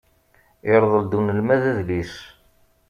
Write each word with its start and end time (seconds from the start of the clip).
Irḍel-d 0.73 1.17
unelmad 1.19 1.63
adlis. 1.71 2.13